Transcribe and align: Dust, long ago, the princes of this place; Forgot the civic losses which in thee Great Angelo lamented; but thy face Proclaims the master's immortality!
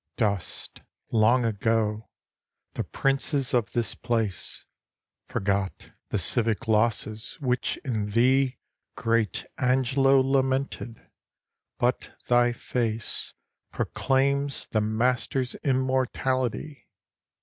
Dust, 0.17 0.81
long 1.11 1.45
ago, 1.45 2.09
the 2.73 2.83
princes 2.83 3.53
of 3.53 3.73
this 3.73 3.93
place; 3.93 4.65
Forgot 5.27 5.91
the 6.09 6.17
civic 6.17 6.67
losses 6.67 7.37
which 7.39 7.77
in 7.85 8.07
thee 8.07 8.57
Great 8.95 9.45
Angelo 9.59 10.19
lamented; 10.19 11.07
but 11.77 12.15
thy 12.29 12.51
face 12.51 13.35
Proclaims 13.71 14.65
the 14.65 14.81
master's 14.81 15.53
immortality! 15.63 16.87